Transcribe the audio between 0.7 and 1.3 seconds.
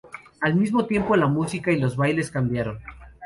tiempo, la